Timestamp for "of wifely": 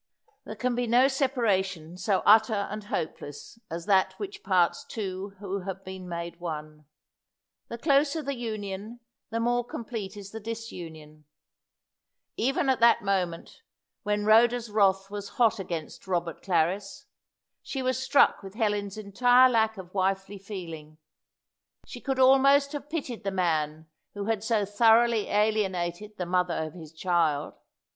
19.77-20.39